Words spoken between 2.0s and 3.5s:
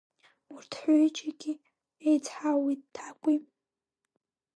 еицҳауит, Ҭакәи.